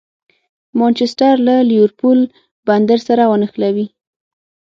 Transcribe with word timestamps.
مانچسټر 0.79 1.33
له 1.47 1.55
لېورپول 1.69 2.19
بندر 2.67 2.99
سره 3.07 3.23
ونښلوي. 3.31 3.87